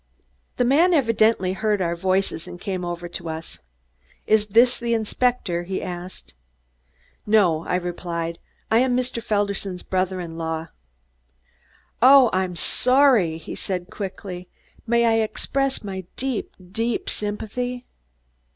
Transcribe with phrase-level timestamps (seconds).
[0.57, 3.59] The man evidently heard our voices, and came over to us.
[4.25, 6.33] "Is this the inspector?" he asked.
[7.27, 8.39] "No," I replied,
[8.71, 9.21] "I am Mr.
[9.21, 10.69] Felderson's brother in law."
[12.01, 14.47] "Oh, I'm sorry!" he said quickly.
[14.87, 17.85] "May I express my deep, deep sympathy?"